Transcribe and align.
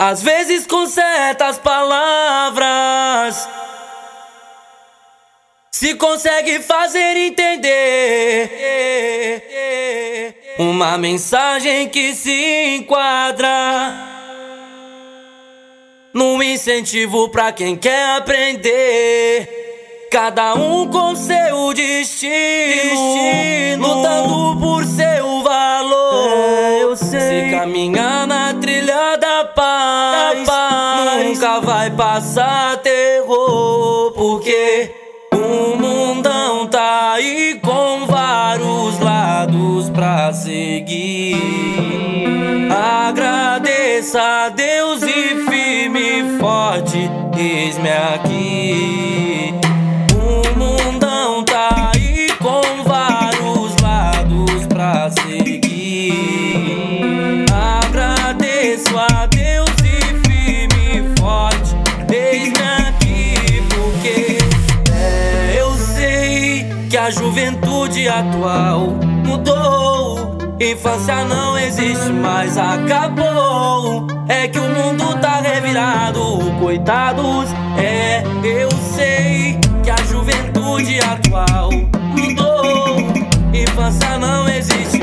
Às 0.00 0.22
vezes 0.22 0.64
com 0.64 0.86
certas 0.86 1.58
palavras 1.58 3.48
se 5.72 5.96
consegue 5.96 6.60
fazer 6.60 7.16
entender 7.16 8.48
uma 10.56 10.96
mensagem 10.96 11.88
que 11.88 12.14
se 12.14 12.76
enquadra 12.76 13.92
no 16.14 16.40
incentivo 16.44 17.28
pra 17.30 17.50
quem 17.50 17.74
quer 17.74 18.18
aprender. 18.18 19.56
Cada 20.12 20.54
um 20.54 20.86
com 20.86 21.16
seu 21.16 21.74
destino, 21.74 22.32
destino 22.32 23.86
lutando 23.86 24.60
por 24.60 24.84
seu 24.86 25.42
valor. 25.42 26.92
É. 26.92 26.96
Se 26.96 27.50
caminhar 27.50 28.26
na 28.28 28.54
trilha 28.54 29.17
nunca 31.38 31.60
vai 31.60 31.88
passar 31.88 32.78
terror, 32.78 34.10
porque 34.12 34.90
o 35.32 35.76
mundão 35.76 36.66
tá 36.66 37.12
aí 37.12 37.60
com 37.62 38.06
vários 38.06 38.98
lados 38.98 39.88
pra 39.90 40.32
seguir. 40.32 41.36
Agradeça 43.06 44.20
a 44.20 44.48
Deus 44.48 45.00
e 45.04 45.46
firme 45.48 46.00
e 46.00 46.38
forte, 46.40 47.08
eis-me 47.38 47.88
aqui. 47.88 49.07
A 67.08 67.10
juventude 67.10 68.06
atual 68.06 68.88
mudou. 69.24 70.36
Infância 70.60 71.24
não 71.24 71.58
existe 71.58 72.12
mais, 72.12 72.58
acabou. 72.58 74.06
É 74.28 74.46
que 74.46 74.58
o 74.58 74.68
mundo 74.68 75.18
tá 75.18 75.40
revirado, 75.40 76.20
coitados. 76.60 77.48
É, 77.78 78.22
eu 78.44 78.70
sei 78.94 79.58
que 79.82 79.90
a 79.90 79.96
juventude 80.04 81.00
atual 81.00 81.70
mudou. 82.14 82.98
Infância 83.54 84.18
não 84.18 84.46
existe 84.46 84.97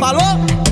Falou? 0.00 0.69